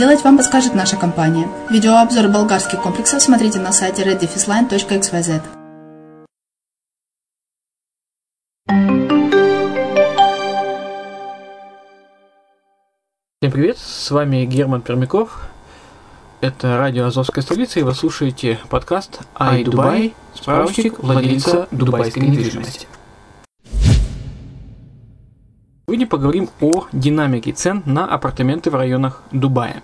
вам 0.00 0.38
подскажет 0.38 0.74
наша 0.74 0.96
компания. 0.96 1.46
Видеообзор 1.68 2.28
болгарских 2.28 2.80
комплексов 2.80 3.20
смотрите 3.20 3.58
на 3.58 3.70
сайте 3.70 4.02
reddefisline.xyz. 4.02 5.42
Всем 13.42 13.52
привет, 13.52 13.76
с 13.76 14.10
вами 14.10 14.46
Герман 14.46 14.80
Пермяков. 14.80 15.42
Это 16.40 16.78
радио 16.78 17.04
Азовская 17.04 17.42
столица, 17.42 17.80
и 17.80 17.82
вы 17.82 17.94
слушаете 17.94 18.58
подкаст 18.70 19.20
«Ай, 19.38 19.64
Дубай», 19.64 20.14
справочник 20.34 20.98
владельца 20.98 21.68
дубайской 21.70 22.22
недвижимости. 22.22 22.86
Сегодня 25.86 26.06
поговорим 26.06 26.48
о 26.62 26.86
динамике 26.92 27.52
цен 27.52 27.82
на 27.84 28.06
апартаменты 28.06 28.70
в 28.70 28.76
районах 28.76 29.22
Дубая. 29.32 29.82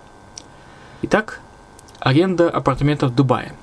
Итак, 1.03 1.41
аренда 1.99 2.49
апартаментов 2.49 3.11
в 3.11 3.15
Дубае. 3.15 3.53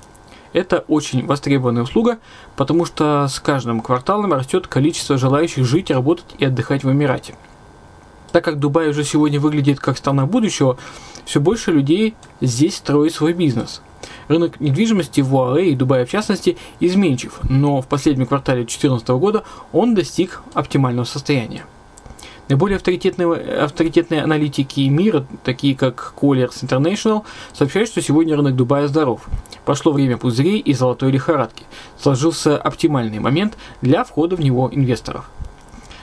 Это 0.53 0.85
очень 0.87 1.25
востребованная 1.25 1.83
услуга, 1.83 2.19
потому 2.55 2.85
что 2.85 3.27
с 3.27 3.41
каждым 3.41 3.81
кварталом 3.81 4.31
растет 4.31 4.67
количество 4.67 5.17
желающих 5.17 5.65
жить, 5.65 5.91
работать 5.91 6.33
и 6.37 6.45
отдыхать 6.45 6.85
в 6.85 6.91
Эмирате. 6.91 7.35
Так 8.31 8.45
как 8.45 8.57
Дубай 8.57 8.87
уже 8.87 9.03
сегодня 9.03 9.37
выглядит 9.41 9.81
как 9.81 9.97
страна 9.97 10.25
будущего, 10.25 10.77
все 11.25 11.41
больше 11.41 11.73
людей 11.73 12.15
здесь 12.39 12.77
строит 12.77 13.13
свой 13.13 13.33
бизнес. 13.33 13.81
Рынок 14.29 14.61
недвижимости 14.61 15.19
в 15.19 15.35
УАЭ 15.35 15.65
и 15.65 15.75
Дубае 15.75 16.05
в 16.05 16.09
частности 16.09 16.57
изменчив, 16.79 17.37
но 17.49 17.81
в 17.81 17.87
последнем 17.87 18.27
квартале 18.27 18.61
2014 18.61 19.09
года 19.09 19.43
он 19.73 19.93
достиг 19.93 20.41
оптимального 20.53 21.03
состояния. 21.03 21.65
Наиболее 22.47 22.75
авторитетные, 22.75 23.33
авторитетные 23.33 24.21
аналитики 24.21 24.81
мира, 24.81 25.25
такие 25.43 25.75
как 25.75 26.13
Colliers 26.15 26.63
International, 26.63 27.23
сообщают, 27.53 27.89
что 27.89 28.01
сегодня 28.01 28.35
рынок 28.35 28.55
Дубая 28.55 28.87
здоров. 28.87 29.27
Прошло 29.65 29.91
время 29.91 30.17
пузырей 30.17 30.59
и 30.59 30.73
золотой 30.73 31.11
лихорадки. 31.11 31.63
Сложился 31.99 32.55
оптимальный 32.55 33.17
момент 33.17 33.57
для 33.81 34.03
входа 34.03 34.35
в 34.35 34.41
него 34.41 34.69
инвесторов. 34.71 35.29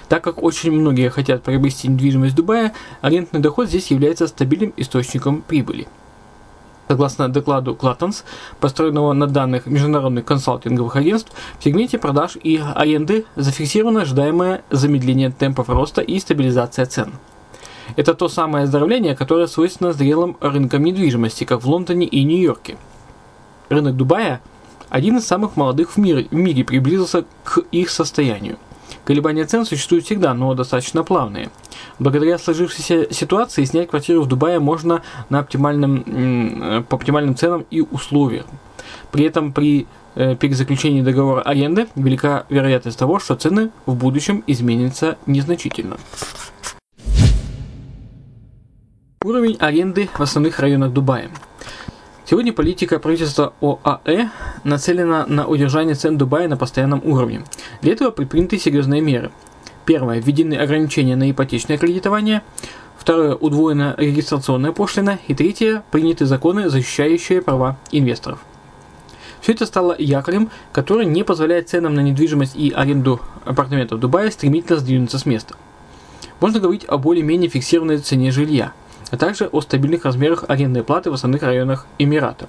Так 0.09 0.25
как 0.25 0.43
очень 0.43 0.73
многие 0.73 1.11
хотят 1.11 1.45
приобрести 1.45 1.89
недвижимость 1.89 2.33
в 2.33 2.37
Дубае, 2.37 2.73
арендный 3.01 3.41
доход 3.41 3.69
здесь 3.69 3.93
является 3.93 4.27
стабильным 4.27 4.75
источником 4.77 5.43
прибыли. 5.43 5.87
Согласно 6.89 7.29
докладу 7.29 7.75
Клаттонс, 7.75 8.25
построенного 8.61 9.13
на 9.13 9.27
данных 9.27 9.67
международных 9.67 10.25
консалтинговых 10.25 10.97
агентств, 10.97 11.33
в 11.59 11.65
сегменте 11.65 11.99
продаж 11.99 12.37
и 12.43 12.61
аренды 12.75 13.25
зафиксировано 13.37 14.03
ожидаемое 14.03 14.63
замедление 14.71 15.31
темпов 15.31 15.69
роста 15.69 16.01
и 16.01 16.19
стабилизация 16.19 16.87
цен. 16.87 17.13
Это 17.97 18.15
то 18.15 18.29
самое 18.29 18.65
оздоровление, 18.65 19.17
которое 19.17 19.47
свойственно 19.47 19.93
зрелым 19.93 20.37
рынкам 20.41 20.85
недвижимости, 20.85 21.45
как 21.45 21.63
в 21.63 21.69
Лондоне 21.69 22.07
и 22.07 22.25
Нью-Йорке. 22.25 22.77
Рынок 23.69 23.97
Дубая– 23.97 24.41
один 24.89 25.17
из 25.17 25.27
самых 25.27 25.57
молодых 25.57 25.93
в 25.93 25.97
мире, 25.97 26.27
в 26.31 26.35
мире 26.35 26.65
приблизился 26.65 27.25
к 27.45 27.59
их 27.71 27.91
состоянию– 27.91 28.59
Колебания 29.05 29.45
цен 29.45 29.65
существуют 29.65 30.05
всегда, 30.05 30.33
но 30.33 30.55
достаточно 30.55 31.03
плавные. 31.03 31.51
Благодаря 31.99 32.39
сложившейся 32.39 33.13
ситуации 33.13 33.65
снять 33.65 33.91
квартиру 33.91 34.23
в 34.23 34.29
Дубае 34.29 34.61
можно 34.61 35.03
на 35.29 35.41
оптимальном, 35.41 36.85
по 36.89 36.97
оптимальным 36.97 37.35
ценам 37.35 37.67
и 37.71 37.81
условиям. 37.81 38.47
При 39.11 39.25
этом 39.25 39.53
при 39.53 39.87
э, 40.15 40.37
перезаключении 40.37 41.03
договора 41.03 41.43
аренды 41.43 41.89
велика 41.97 42.47
вероятность 42.49 42.99
того, 42.99 43.19
что 43.19 43.35
цены 43.35 43.71
в 43.87 43.95
будущем 43.95 44.45
изменятся 44.47 45.19
незначительно. 45.27 45.97
Уровень 49.25 49.57
аренды 49.61 50.09
в 50.13 50.21
основных 50.21 50.59
районах 50.59 50.93
Дубая– 50.93 51.31
Сегодня 52.33 52.55
политика 52.55 52.99
правительства 52.99 53.53
ОАЭ 53.61 54.31
нацелена 54.65 55.27
на 55.27 55.47
удержание 55.47 55.95
цен 55.95 56.17
Дубая 56.17 56.49
на 56.49 56.57
постоянном 56.57 57.03
уровне. 57.05 57.45
Для 57.83 57.93
этого 57.93 58.11
предприняты 58.11 58.59
серьезные 58.59 59.03
меры. 59.03 59.31
Первое. 59.85 60.19
Введены 60.19 60.55
ограничения 60.55 61.15
на 61.15 61.31
ипотечное 61.31 61.77
кредитование. 61.77 62.41
Второе. 62.97 63.35
Удвоена 63.35 63.97
регистрационная 63.99 64.73
пошлина. 64.73 65.19
И 65.29 65.35
третье. 65.35 65.83
Приняты 65.91 66.25
законы, 66.25 66.71
защищающие 66.71 67.43
права 67.43 67.77
инвесторов. 67.91 68.39
Все 69.43 69.53
это 69.53 69.67
стало 69.67 69.95
якорем, 69.99 70.49
который 70.73 71.05
не 71.05 71.25
позволяет 71.25 71.69
ценам 71.69 71.93
на 71.93 72.01
недвижимость 72.01 72.57
и 72.57 72.73
аренду 72.73 73.21
апартаментов 73.45 74.01
Дубая 74.01 74.31
стремительно 74.31 74.79
сдвинуться 74.79 75.19
с 75.19 75.27
места. 75.27 75.55
Можно 76.41 76.61
говорить 76.61 76.87
о 76.89 76.97
более-менее 76.97 77.51
фиксированной 77.51 77.99
цене 77.99 78.31
жилья– 78.31 78.73
а 79.13 79.17
также 79.19 79.47
о 79.47 79.61
стабильных 79.61 80.07
размерах 80.07 80.47
арендной 80.49 80.83
платы 80.83 81.11
в 81.11 81.15
основных 81.15 81.43
районах 81.43 81.87
Эмирата. 81.99 82.49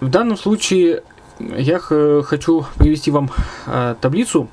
В 0.00 0.08
данном 0.08 0.38
случае 0.38 1.02
я 1.40 1.80
хочу 1.80 2.64
привести 2.78 3.10
вам 3.10 3.30
а, 3.66 3.96
таблицу, 4.00 4.48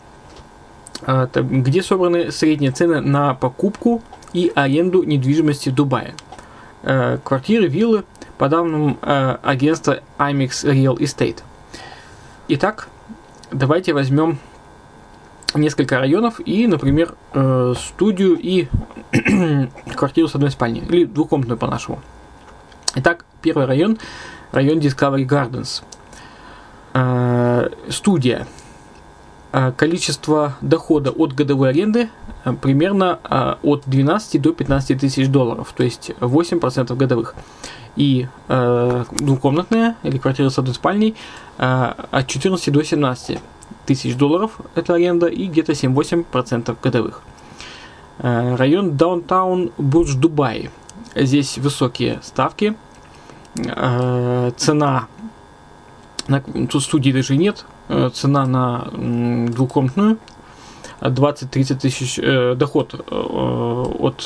а, 1.03 1.29
где 1.31 1.83
собраны 1.83 2.31
средние 2.31 2.71
цены 2.71 2.99
на 2.99 3.35
покупку 3.35 4.01
и 4.33 4.51
аренду 4.55 5.03
недвижимости 5.03 5.69
в 5.69 5.75
Дубае. 5.75 6.15
А, 6.81 7.19
квартиры, 7.19 7.67
виллы 7.67 8.05
по 8.39 8.49
данным 8.49 8.97
агентства 9.01 9.99
IMEX 10.17 10.65
Real 10.65 10.97
Estate. 10.97 11.43
Итак, 12.47 12.89
давайте 13.51 13.93
возьмем 13.93 14.39
несколько 15.55 15.99
районов 15.99 16.39
и, 16.45 16.67
например, 16.67 17.15
э, 17.33 17.73
студию 17.77 18.37
и 18.39 18.67
квартиру 19.95 20.27
с 20.27 20.35
одной 20.35 20.51
спальней, 20.51 20.81
или 20.81 21.05
двухкомнатную 21.05 21.57
по-нашему. 21.57 22.01
Итак, 22.95 23.25
первый 23.41 23.65
район, 23.65 23.97
район 24.51 24.79
Discovery 24.79 25.27
Gardens. 25.27 25.83
Э, 26.93 27.69
студия. 27.89 28.47
Э, 29.51 29.71
количество 29.75 30.55
дохода 30.61 31.11
от 31.11 31.33
годовой 31.33 31.69
аренды 31.69 32.09
примерно 32.61 33.19
от 33.63 33.83
12 33.85 34.41
до 34.41 34.51
15 34.51 34.99
тысяч 34.99 35.29
долларов, 35.29 35.73
то 35.75 35.83
есть 35.83 36.11
8% 36.19 36.93
годовых. 36.97 37.35
И 37.95 38.27
двухкомнатная 38.49 39.95
или 40.03 40.17
квартира 40.17 40.49
с 40.49 40.57
одной 40.57 40.73
спальней 40.73 41.15
от 41.57 42.27
14 42.27 42.73
до 42.73 42.83
17 42.83 43.39
тысяч 43.85 44.15
долларов 44.15 44.59
это 44.75 44.93
аренда 44.93 45.27
и 45.27 45.47
где-то 45.47 45.73
7-8% 45.73 46.77
годовых. 46.81 47.21
Э, 48.19 48.55
район 48.55 48.95
Даунтаун 48.95 49.71
Бурдж 49.77 50.15
Дубай. 50.15 50.69
Здесь 51.15 51.57
высокие 51.57 52.19
ставки. 52.21 52.75
Э, 53.55 54.51
цена, 54.55 55.07
на, 56.27 56.41
тут 56.41 56.83
студии 56.83 57.11
даже 57.11 57.35
нет, 57.35 57.65
э, 57.89 58.09
цена 58.13 58.45
на 58.45 58.89
двухкомнатную 59.49 60.17
20-30 61.01 61.75
тысяч, 61.75 62.57
доход 62.57 62.95
от 63.09 64.21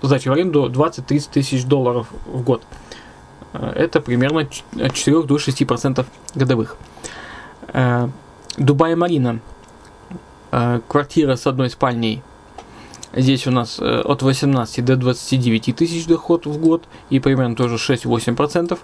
сдачи 0.00 0.28
в 0.28 0.32
аренду 0.32 0.68
20-30 0.70 1.28
тысяч 1.32 1.64
долларов 1.64 2.06
в 2.26 2.42
год. 2.42 2.62
Это 3.52 4.00
примерно 4.00 4.42
от 4.42 4.94
4 4.94 5.22
до 5.24 5.36
6% 5.38 6.06
годовых. 6.36 6.76
Дубай 8.58 8.96
Марина. 8.96 9.38
Э, 10.50 10.80
квартира 10.88 11.36
с 11.36 11.46
одной 11.46 11.70
спальней. 11.70 12.22
Здесь 13.14 13.46
у 13.46 13.50
нас 13.50 13.78
э, 13.78 14.00
от 14.00 14.22
18 14.22 14.84
до 14.84 14.96
29 14.96 15.76
тысяч 15.76 16.06
доход 16.06 16.46
в 16.46 16.58
год 16.58 16.84
и 17.08 17.20
примерно 17.20 17.54
тоже 17.54 17.76
6-8%. 17.76 18.76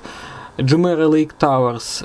Джумейра 0.60 1.08
Лейк 1.08 1.32
Тауэрс 1.32 2.04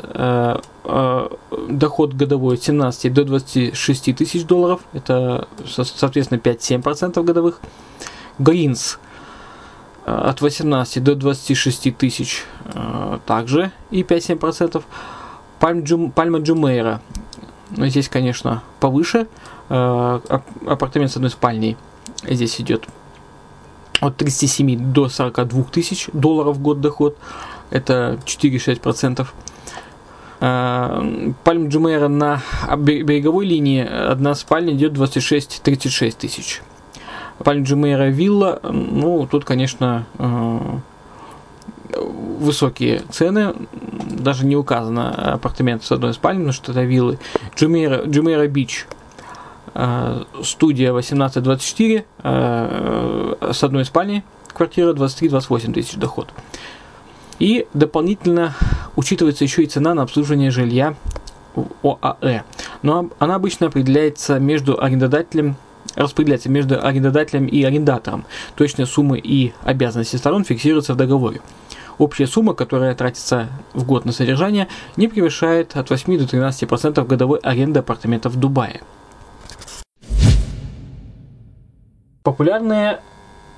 доход 1.70 2.14
годовой 2.14 2.56
от 2.56 2.64
17 2.64 3.14
до 3.14 3.24
26 3.24 4.16
тысяч 4.16 4.44
долларов, 4.44 4.82
это 4.92 5.48
соответственно 5.68 6.40
5-7% 6.40 7.24
годовых. 7.24 7.60
Гринс 8.40 8.98
э, 10.08 10.12
от 10.12 10.42
18 10.42 11.04
до 11.04 11.14
26 11.14 11.96
тысяч 11.96 12.44
также 13.28 13.72
и 13.92 14.02
5-7%. 14.02 14.84
Пальма 15.60 16.40
Джумейра 16.40 17.02
но 17.72 17.88
здесь, 17.88 18.10
конечно, 18.10 18.64
повыше. 18.80 19.28
Э, 19.70 20.20
апартамент 20.66 21.12
с 21.12 21.16
одной 21.16 21.32
спальней 21.32 21.78
здесь 22.24 22.60
идет 22.60 22.88
от 24.00 24.18
37 24.18 24.94
до 24.94 25.10
42 25.10 25.64
тысяч 25.66 26.10
долларов 26.14 26.58
в 26.58 26.62
год 26.62 26.82
доход. 26.82 27.18
Это 27.70 28.20
4-6%. 28.26 29.28
Э, 30.42 31.32
Пальм 31.44 31.68
Джумейра 31.68 32.08
на 32.08 32.42
береговой 32.78 33.46
линии 33.46 33.86
одна 33.86 34.36
спальня 34.36 34.74
идет 34.74 34.94
26-36 34.94 36.16
тысяч. 36.18 36.62
Пальм 37.44 37.64
Джумейра 37.64 38.10
вилла, 38.10 38.60
ну, 38.64 39.26
тут, 39.26 39.46
конечно, 39.46 40.06
э, 40.18 40.60
высокие 41.96 43.02
цены, 43.12 43.54
даже 44.22 44.46
не 44.46 44.56
указано 44.56 45.34
апартамент 45.34 45.84
с 45.84 45.92
одной 45.92 46.14
спальней, 46.14 46.46
но 46.46 46.52
что 46.52 46.72
это 46.72 46.84
виллы. 46.84 47.20
Джумейра, 47.56 48.04
Джумейра 48.06 48.48
Бич, 48.48 48.88
э, 49.74 50.24
студия 50.44 50.90
1824 50.90 52.06
э, 52.24 53.36
с 53.52 53.64
одной 53.64 53.86
спальней, 53.86 54.24
квартира 54.54 54.94
23-28 54.94 55.74
тысяч 55.74 55.96
доход. 55.96 56.30
И 57.40 57.68
дополнительно 57.74 58.54
учитывается 58.96 59.44
еще 59.44 59.64
и 59.64 59.68
цена 59.68 59.94
на 59.94 60.02
обслуживание 60.02 60.52
жилья 60.52 60.96
в 61.56 61.68
ОАЭ. 61.84 62.44
Но 62.82 63.10
она 63.20 63.36
обычно 63.36 63.68
определяется 63.68 64.40
между 64.40 64.82
арендодателем 64.82 65.56
распределяется 65.96 66.50
между 66.50 66.86
арендодателем 66.86 67.46
и 67.48 67.64
арендатором. 67.64 68.26
Точные 68.56 68.86
суммы 68.86 69.20
и 69.20 69.54
обязанности 69.64 70.16
сторон 70.16 70.44
фиксируются 70.44 70.94
в 70.94 70.98
договоре. 70.98 71.42
Общая 72.00 72.28
сумма, 72.28 72.54
которая 72.54 72.96
тратится 72.96 73.50
в 73.74 73.86
год 73.86 74.06
на 74.06 74.14
содержание, 74.14 74.70
не 74.96 75.10
превышает 75.10 75.76
от 75.76 75.90
8 75.90 76.18
до 76.18 76.24
13% 76.24 77.06
годовой 77.06 77.40
аренды 77.40 77.80
апартаментов 77.80 78.34
в 78.34 78.40
Дубае. 78.40 78.82
Популярные 82.24 83.02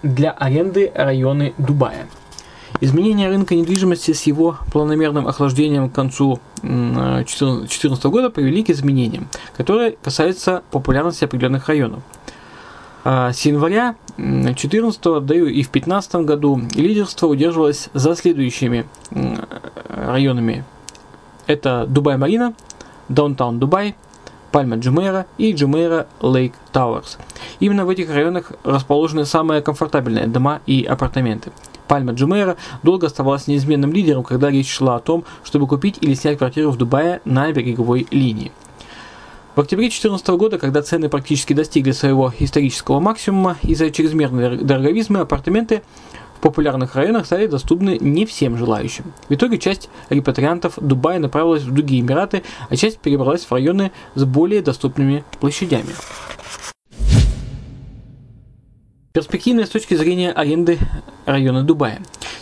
для 0.02 0.32
аренды 0.32 0.92
районы 0.96 1.54
Дубая. 1.60 2.08
Изменение 2.80 3.30
рынка 3.30 3.54
недвижимости 3.54 4.12
с 4.12 4.24
его 4.24 4.58
планомерным 4.72 5.28
охлаждением 5.28 5.88
к 5.92 5.94
концу 5.94 6.40
2014 6.64 8.04
года 8.06 8.32
привели 8.32 8.64
к 8.64 8.72
изменениям, 8.72 9.28
которые 9.56 9.92
касаются 10.02 10.64
популярности 10.72 11.26
определенных 11.26 11.68
районов. 11.68 12.02
А, 13.04 13.34
с 13.34 13.42
января 13.46 13.96
2014, 14.22 15.02
да 15.26 15.36
и 15.36 15.42
в 15.42 15.72
2015 15.72 16.16
году 16.16 16.62
лидерство 16.76 17.28
удерживалось 17.28 17.90
за 17.94 18.16
следующими 18.16 18.86
районами. 19.90 20.64
Это 21.48 21.86
Дубай-Марина, 21.88 22.54
Даунтаун 23.10 23.58
Дубай, 23.60 23.96
Пальма 24.52 24.76
Джумейра 24.76 25.26
и 25.38 25.54
Джумейра 25.54 26.08
Лейк 26.22 26.54
Тауэрс. 26.72 27.18
Именно 27.60 27.86
в 27.86 27.90
этих 27.90 28.14
районах 28.14 28.52
расположены 28.64 29.26
самые 29.26 29.62
комфортабельные 29.62 30.28
дома 30.28 30.62
и 30.68 30.84
апартаменты. 30.84 31.52
Пальма 31.88 32.14
Джумейра 32.14 32.58
долго 32.84 33.08
оставалась 33.08 33.48
неизменным 33.48 33.92
лидером, 33.92 34.24
когда 34.24 34.50
речь 34.52 34.72
шла 34.72 34.98
о 34.98 35.00
том, 35.00 35.24
чтобы 35.44 35.68
купить 35.68 35.98
или 36.02 36.14
снять 36.14 36.38
квартиру 36.38 36.70
в 36.72 36.78
Дубае 36.78 37.22
на 37.26 37.52
береговой 37.52 38.08
линии. 38.12 38.52
В 39.54 39.60
октябре 39.60 39.88
2014 39.88 40.28
года, 40.30 40.58
когда 40.58 40.82
цены 40.82 41.10
практически 41.10 41.52
достигли 41.52 41.92
своего 41.92 42.34
исторического 42.40 43.02
максимума 43.02 43.58
из-за 43.64 43.92
чрезмерной 43.92 44.58
дороговизмы, 44.58 45.20
апартаменты 45.20 45.82
в 46.38 46.40
популярных 46.40 46.96
районах 46.96 47.26
стали 47.26 47.48
доступны 47.48 47.98
не 48.00 48.26
всем 48.26 48.56
желающим. 48.56 49.12
В 49.28 49.34
итоге 49.34 49.58
часть 49.58 49.90
репатриантов 50.10 50.76
Дубая 50.80 51.20
направилась 51.20 51.64
в 51.64 51.72
другие 51.74 52.02
Эмираты, 52.02 52.44
а 52.70 52.78
часть 52.78 53.00
перебралась 53.00 53.44
в 53.44 53.52
районы 53.52 53.92
с 54.16 54.24
более 54.24 54.62
доступными 54.62 55.26
площадями. 55.42 55.90
Перспективная 59.12 59.66
с 59.66 59.70
точки 59.70 59.96
зрения 59.96 60.32
аренды 60.32 60.80
района 61.26 61.64
Дубая. 61.64 62.02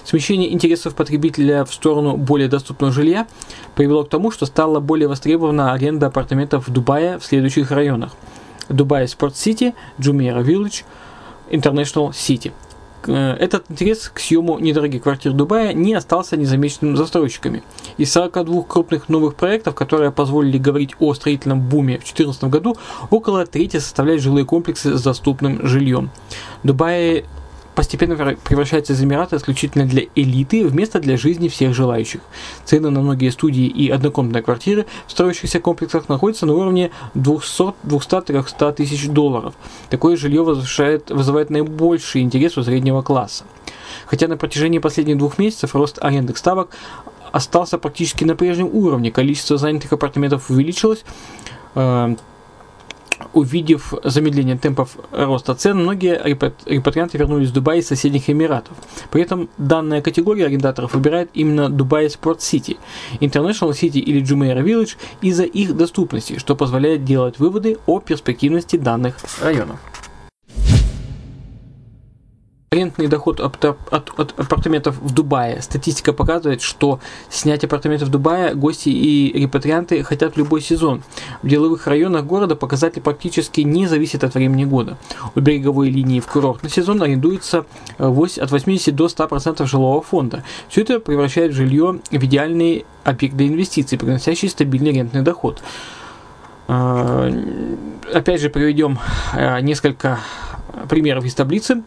Смещение 0.10 0.52
интересов 0.52 0.96
потребителя 0.96 1.64
в 1.66 1.72
сторону 1.72 2.18
более 2.18 2.48
доступного 2.48 2.92
жилья 2.92 3.28
привело 3.76 4.04
к 4.04 4.10
тому, 4.10 4.32
что 4.32 4.48
стала 4.48 4.80
более 4.80 5.08
востребована 5.08 5.72
аренда 5.72 6.08
апартаментов 6.08 6.68
в 6.68 6.74
Дубае 6.74 7.20
в 7.20 7.24
следующих 7.24 7.70
районах. 7.70 8.16
Дубай 8.70 9.08
Спорт 9.08 9.38
Сити, 9.38 9.76
Джумейра 10.02 10.40
Виллидж, 10.40 10.82
International 11.52 12.10
City– 12.10 12.52
Э, 13.08 13.34
этот 13.40 13.70
интерес 13.70 14.10
к 14.14 14.20
съему 14.20 14.60
недорогих 14.60 15.04
квартир 15.04 15.34
Дубая 15.34 15.74
не 15.74 15.94
остался 15.94 16.38
незамеченным 16.38 16.98
застройщиками. 16.98 17.64
Из 17.98 18.12
42 18.12 18.64
крупных 18.64 19.10
новых 19.10 19.36
проектов, 19.36 19.76
которые 19.76 20.12
позволили 20.12 20.58
говорить 20.58 20.96
о 21.00 21.14
строительном 21.14 21.62
буме 21.62 21.96
в 21.96 22.04
2014 22.04 22.44
году, 22.46 22.78
около 23.10 23.46
трети 23.46 23.78
составляют 23.78 24.22
жилые 24.22 24.46
комплексы 24.46 24.98
с 24.98 25.02
доступным 25.02 25.66
жильем. 25.66 26.10
Дубай 26.64 27.26
постепенно 27.80 28.36
превращается 28.44 28.92
из 28.92 29.02
Эмирата 29.02 29.38
исключительно 29.38 29.86
для 29.86 30.04
элиты, 30.14 30.68
вместо 30.68 31.00
для 31.00 31.16
жизни 31.16 31.48
всех 31.48 31.74
желающих. 31.74 32.20
Цены 32.66 32.90
на 32.90 33.00
многие 33.00 33.30
студии 33.30 33.68
и 33.68 33.90
однокомнатные 33.90 34.44
квартиры 34.44 34.86
в 35.08 35.12
строящихся 35.12 35.62
комплексах 35.62 36.10
находятся 36.10 36.46
на 36.46 36.56
уровне 36.56 36.92
200-300 37.16 38.74
тысяч 38.74 39.08
долларов. 39.08 39.54
Такое 39.90 40.18
жилье 40.18 40.44
вызывает, 40.44 41.10
вызывает 41.10 41.50
наибольший 41.52 42.22
интерес 42.22 42.58
у 42.58 42.64
среднего 42.64 43.02
класса. 43.02 43.46
Хотя 44.08 44.28
на 44.28 44.36
протяжении 44.36 44.80
последних 44.80 45.18
двух 45.18 45.38
месяцев 45.38 45.74
рост 45.74 46.00
арендных 46.02 46.38
ставок 46.38 46.72
остался 47.32 47.78
практически 47.78 48.26
на 48.26 48.36
прежнем 48.36 48.70
уровне, 48.74 49.10
количество 49.10 49.56
занятых 49.56 49.94
апартаментов 49.94 50.50
увеличилось, 50.50 51.06
э, 51.76 52.16
увидев 53.34 53.94
замедление 54.04 54.58
темпов 54.58 54.98
роста 55.12 55.56
цен, 55.56 55.78
многие 55.78 56.20
репатрианты 56.24 57.18
вернулись 57.18 57.50
в 57.50 57.54
Дубай 57.54 57.80
из 57.80 57.88
соседних 57.88 58.30
Эмиратов. 58.30 58.76
При 59.12 59.22
этом 59.22 59.50
данная 59.58 60.02
категория 60.02 60.46
арендаторов 60.46 60.94
выбирает 60.94 61.30
именно 61.34 61.70
Дубай 61.70 62.10
Спорт 62.10 62.42
Сити, 62.42 62.78
International 63.20 63.72
City 63.72 64.00
или 64.00 64.22
Jumeirah 64.22 64.64
Village 64.64 64.98
из-за 65.22 65.44
их 65.44 65.76
доступности, 65.76 66.38
что 66.38 66.56
позволяет 66.56 67.04
делать 67.04 67.40
выводы 67.40 67.78
о 67.86 68.00
перспективности 68.00 68.76
данных 68.78 69.16
районов. 69.42 69.80
Арендный 72.72 73.08
доход 73.08 73.40
от, 73.40 73.66
от, 73.66 74.20
от 74.20 74.40
апартаментов 74.40 74.96
в 75.00 75.12
Дубае. 75.12 75.60
Статистика 75.60 76.14
показывает, 76.14 76.62
что 76.62 77.00
снять 77.28 77.64
апартаменты 77.64 78.06
в 78.06 78.10
Дубае 78.10 78.54
гости 78.54 78.90
и 78.90 79.34
репатрианты 79.42 80.04
хотят 80.04 80.36
в 80.36 80.38
любой 80.38 80.62
сезон. 80.62 81.02
В 81.42 81.48
деловых 81.48 81.88
районах 81.88 82.26
города 82.26 82.56
показатель 82.56 83.02
практически 83.02 83.62
не 83.62 83.88
зависит 83.88 84.24
от 84.24 84.36
времени 84.36 84.66
года. 84.66 85.00
У 85.34 85.40
береговой 85.40 85.90
линии 85.90 86.20
в 86.20 86.28
курортный 86.28 86.70
сезон 86.70 87.02
арендуется 87.02 87.66
э, 87.98 88.06
от 88.06 88.52
80 88.52 88.96
до 88.96 89.08
100% 89.08 89.66
жилого 89.66 90.04
фонда. 90.04 90.44
Все 90.68 90.82
это 90.82 91.00
превращает 91.00 91.54
жилье 91.54 92.00
в 92.12 92.24
идеальный 92.24 92.86
объект 93.04 93.36
для 93.36 93.48
инвестиций, 93.48 93.98
приносящий 93.98 94.48
стабильный 94.48 94.92
рентный 94.92 95.24
доход. 95.24 95.64
Э, 96.68 97.34
опять 98.14 98.42
же, 98.42 98.52
приведем 98.52 99.00
э, 99.34 99.60
несколько 99.62 100.20
примеров 100.88 101.26
из 101.26 101.34
таблицы. 101.34 101.82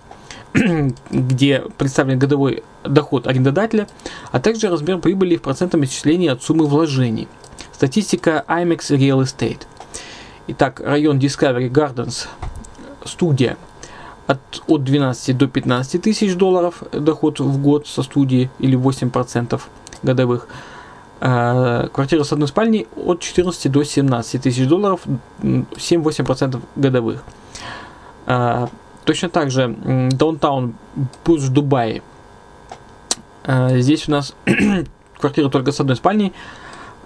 где 1.11 1.64
представлен 1.78 2.18
годовой 2.18 2.62
доход 2.85 3.26
арендодателя, 3.26 3.88
а 4.30 4.40
также 4.40 4.68
размер 4.68 4.99
прибыли 4.99 5.37
в 5.37 5.42
процентном 5.42 5.85
исчислении 5.85 6.28
от 6.28 6.42
суммы 6.42 6.66
вложений. 6.66 7.28
Статистика 7.73 8.44
IMAX 8.47 8.97
Real 8.97 9.23
Estate. 9.23 9.62
Итак, 10.49 10.80
район 10.85 11.18
Discovery 11.18 11.71
Gardens, 11.71 12.26
студия 13.04 13.56
от, 14.26 14.40
от 14.66 14.85
12 14.85 15.37
до 15.37 15.49
15 15.49 16.02
тысяч 16.02 16.35
долларов 16.35 16.82
доход 16.92 17.40
в 17.40 17.61
год 17.61 17.87
со 17.87 18.02
студии 18.02 18.50
или 18.59 18.78
8% 18.78 19.61
годовых. 20.02 20.49
А, 21.21 21.88
квартира 21.88 22.25
с 22.25 22.32
одной 22.32 22.49
спальней 22.49 22.88
от 22.97 23.21
14 23.21 23.71
до 23.71 23.85
17 23.85 24.42
тысяч 24.42 24.66
долларов, 24.66 25.02
7-8% 25.40 26.61
годовых. 26.76 27.23
А, 28.26 28.68
Точно 29.04 29.28
так 29.28 29.50
же 29.50 29.76
Даунтаун 30.12 30.75
Пуш 31.25 31.42
Дубай. 31.49 32.02
Э, 33.44 33.80
здесь 33.80 34.09
у 34.09 34.12
нас 34.12 34.35
квартира 35.18 35.49
только 35.49 35.73
с 35.73 35.80
одной 35.80 35.97
спальней. 35.97 36.32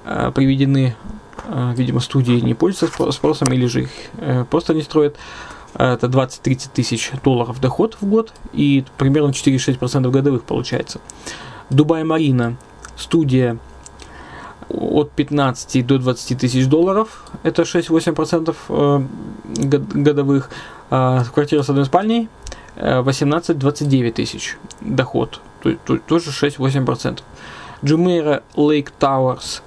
Э, 0.04 0.30
приведены, 0.34 0.94
э, 1.48 1.72
видимо, 1.74 2.00
студии 2.00 2.40
не 2.40 2.54
пользуются 2.54 3.12
спросом 3.12 3.52
или 3.52 3.66
же 3.66 3.82
их 3.82 3.90
просто 4.50 4.74
не 4.74 4.82
строят. 4.82 5.16
Это 5.74 6.06
20-30 6.06 6.70
тысяч 6.72 7.12
долларов 7.22 7.60
доход 7.60 7.98
в 8.00 8.06
год 8.06 8.32
и 8.54 8.84
примерно 8.96 9.30
4-6% 9.30 10.10
годовых 10.10 10.44
получается. 10.44 11.00
Дубай 11.68 12.02
Марина, 12.02 12.56
студия 12.96 13.58
от 14.68 15.10
15 15.12 15.86
до 15.86 15.98
20 15.98 16.38
тысяч 16.38 16.66
долларов, 16.66 17.24
это 17.42 17.62
6-8% 17.62 19.08
годовых. 19.94 20.50
А, 20.90 21.24
квартира 21.24 21.62
с 21.62 21.68
одной 21.68 21.84
спальней 21.84 22.28
18-29 22.76 24.08
э, 24.08 24.12
тысяч 24.12 24.56
доход, 24.80 25.40
тоже 25.62 26.30
6-8%. 26.30 27.20
Jumeirah 27.82 28.42
Lake 28.54 28.90
Towers 28.98 29.62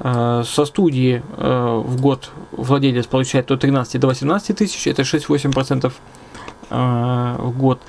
со 0.00 0.64
студии 0.64 1.22
э, 1.36 1.82
в 1.84 2.00
год 2.00 2.30
владелец 2.52 3.06
получает 3.06 3.50
от 3.50 3.60
13 3.60 4.00
до 4.00 4.08
18 4.08 4.56
тысяч, 4.56 4.86
это 4.86 5.02
6-8% 5.02 5.92
э, 6.70 7.36
в 7.38 7.58
год. 7.58 7.80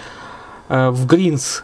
В 0.68 1.06
Гринс 1.06 1.64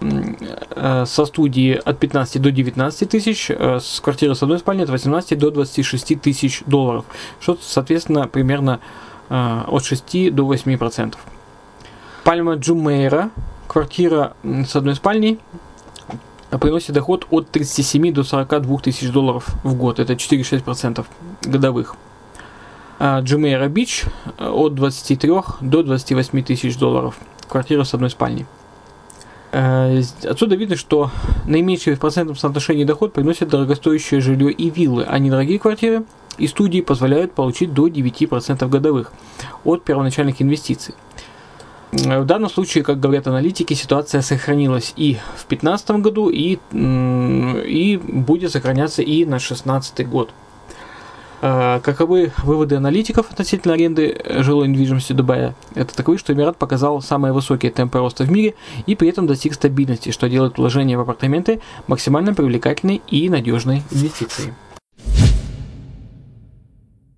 со 0.00 1.26
студии 1.26 1.74
от 1.74 1.98
15 1.98 2.40
до 2.40 2.50
19 2.50 3.08
тысяч, 3.08 3.50
с 3.50 4.00
квартиры 4.00 4.34
с 4.34 4.42
одной 4.42 4.58
спальней 4.58 4.84
от 4.84 4.90
18 4.90 5.38
до 5.38 5.50
26 5.50 6.20
тысяч 6.20 6.62
долларов, 6.66 7.04
что, 7.40 7.58
соответственно, 7.60 8.26
примерно 8.26 8.80
Э, 9.30 9.62
от 9.68 9.84
6 9.84 10.34
до 10.34 10.44
8%. 10.52 11.16
Пальма 12.24 12.54
Джумейра, 12.56 13.30
квартира 13.68 14.34
с 14.42 14.74
одной 14.74 14.96
спальней, 14.96 15.38
приносит 16.60 16.92
доход 16.94 17.26
от 17.30 17.48
37 17.48 18.12
до 18.12 18.24
42 18.24 18.78
тысяч 18.78 19.08
долларов 19.10 19.46
в 19.62 19.74
год. 19.74 20.00
Это 20.00 20.14
4-6% 20.14 21.06
годовых. 21.42 21.94
А 22.98 23.20
Джумейра 23.20 23.68
Бич 23.68 24.04
э, 24.38 24.48
от 24.48 24.74
23 24.74 25.30
до 25.60 25.82
28 25.84 26.42
тысяч 26.42 26.76
долларов. 26.76 27.16
Квартира 27.48 27.84
с 27.84 27.94
одной 27.94 28.10
спальней. 28.10 28.46
Э, 29.52 30.00
отсюда 30.24 30.54
видно, 30.54 30.76
что 30.76 31.10
наименьший 31.46 31.94
в 31.94 32.00
процентном 32.00 32.36
соотношении 32.36 32.84
доход 32.84 33.12
приносит 33.12 33.48
дорогостоящее 33.48 34.20
жилье 34.20 34.52
и 34.52 34.70
виллы, 34.70 35.04
а 35.08 35.18
недорогие 35.18 35.58
квартиры 35.58 36.04
и 36.38 36.46
студии 36.46 36.80
позволяют 36.80 37.32
получить 37.32 37.74
до 37.74 37.88
9% 37.88 38.68
годовых 38.68 39.12
от 39.64 39.84
первоначальных 39.84 40.40
инвестиций. 40.40 40.94
В 41.92 42.24
данном 42.24 42.48
случае, 42.48 42.84
как 42.84 43.00
говорят 43.00 43.26
аналитики, 43.26 43.74
ситуация 43.74 44.22
сохранилась 44.22 44.92
и 44.96 45.14
в 45.14 45.48
2015 45.48 45.90
году, 45.90 46.30
и, 46.30 46.58
и 46.72 47.96
будет 47.96 48.52
сохраняться 48.52 49.02
и 49.02 49.24
на 49.24 49.38
2016 49.38 50.08
год. 50.08 50.30
Э, 51.42 51.80
каковы 51.82 52.32
выводы 52.42 52.76
аналитиков 52.76 53.30
относительно 53.30 53.72
аренды 53.72 54.20
жилой 54.40 54.68
недвижимости 54.68 55.14
Дубая? 55.14 55.54
Это 55.74 55.94
таковы, 55.94 56.18
что 56.18 56.34
Эмират 56.34 56.58
показал 56.58 57.00
самые 57.00 57.32
высокие 57.32 57.72
темпы 57.72 57.98
роста 57.98 58.24
в 58.24 58.30
мире 58.30 58.54
и 58.86 58.94
при 58.94 59.08
этом 59.08 59.26
достиг 59.26 59.54
стабильности, 59.54 60.10
что 60.10 60.28
делает 60.28 60.58
вложение 60.58 60.98
в 60.98 61.00
апартаменты 61.00 61.60
максимально 61.86 62.34
привлекательной 62.34 63.00
и 63.08 63.30
надежной 63.30 63.82
инвестицией. 63.90 64.52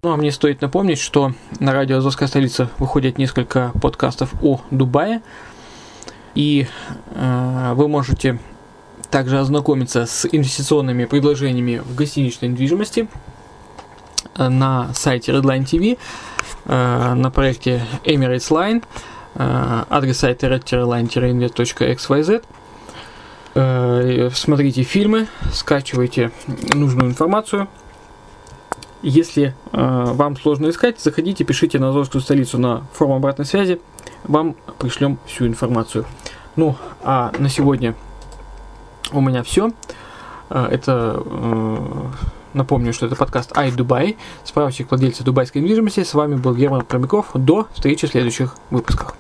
Ну 0.05 0.13
а 0.13 0.17
мне 0.17 0.31
стоит 0.31 0.61
напомнить, 0.61 0.99
что 0.99 1.33
на 1.59 1.73
радио 1.73 1.99
«Азовская 1.99 2.29
столица» 2.29 2.69
выходит 2.79 3.19
несколько 3.19 3.73
подкастов 3.81 4.35
о 4.43 4.61
Дубае, 4.71 5.23
и 6.35 6.67
э, 7.15 7.73
вы 7.75 7.89
можете 7.89 8.39
также 9.11 9.39
ознакомиться 9.39 10.07
с 10.07 10.27
инвестиционными 10.31 11.05
предложениями 11.07 11.79
в 11.79 11.97
гостиничной 11.97 12.49
недвижимости– 12.49 13.09
на 14.37 14.93
сайте 14.95 15.33
Redline 15.33 15.65
TV, 15.65 15.99
э, 16.65 17.15
на 17.15 17.31
проекте 17.31 17.85
Emirates 18.05 18.51
Line, 18.51 18.83
э, 19.35 19.85
адрес 19.89 20.19
сайта 20.19 20.47
red-line-invest.xyz. 20.47 22.45
Э, 23.55 24.31
смотрите 24.33 24.83
фильмы, 24.83 25.29
скачивайте 25.53 26.31
нужную 26.75 27.11
информацию. 27.11 27.69
Если 29.05 29.57
вам 29.73 30.37
сложно 30.37 30.71
искать, 30.71 31.01
заходите, 31.01 31.43
пишите 31.43 31.81
на 31.81 31.89
Азовскую 31.89 32.23
столицу 32.23 32.59
на 32.59 32.87
форум 32.93 33.15
обратной 33.15 33.45
связи, 33.45 33.81
вам 34.23 34.55
пришлем 34.79 35.19
всю 35.27 35.49
информацию. 35.49 36.07
Ну, 36.55 36.77
а 37.03 37.33
на 37.37 37.49
сегодня 37.49 37.97
у 39.11 39.21
меня 39.21 39.43
все. 39.43 39.73
Это 40.51 41.21
Напомню, 42.55 42.93
что 42.93 43.07
это 43.07 43.17
подкаст 43.17 43.57
Ай 43.57 43.71
Дубай, 43.73 44.17
справочник 44.45 44.91
владельца 44.91 45.25
дубайской 45.25 45.63
недвижимости. 45.63 46.05
С 46.05 46.15
вами 46.15 46.37
был 46.37 46.55
Герман 46.55 46.85
Промяков. 46.85 47.31
До 47.35 47.67
встречи 47.73 48.07
в 48.07 48.11
следующих 48.11 48.55
выпусках. 48.71 49.15